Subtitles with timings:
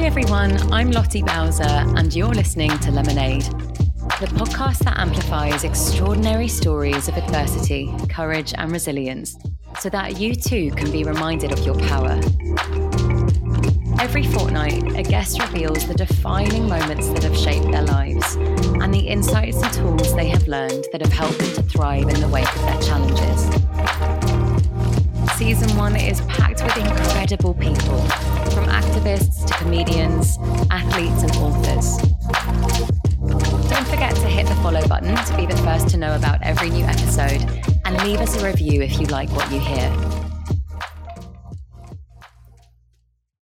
[0.00, 0.72] Hi, everyone.
[0.72, 7.18] I'm Lottie Bowser, and you're listening to Lemonade, the podcast that amplifies extraordinary stories of
[7.18, 9.36] adversity, courage, and resilience
[9.78, 12.18] so that you too can be reminded of your power.
[14.00, 19.06] Every fortnight, a guest reveals the defining moments that have shaped their lives and the
[19.06, 22.50] insights and tools they have learned that have helped them to thrive in the wake
[22.56, 23.50] of their challenges.
[25.36, 28.00] Season one is packed with incredible people,
[28.50, 28.68] from
[30.80, 31.96] athletes, and authors.
[33.68, 36.70] Don't forget to hit the follow button to be the first to know about every
[36.70, 37.42] new episode
[37.84, 40.19] and leave us a review if you like what you hear.